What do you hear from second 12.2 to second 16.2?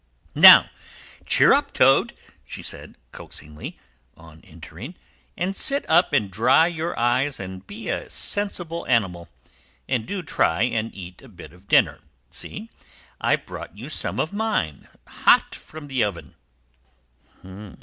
See, I've brought you some of mine, hot from the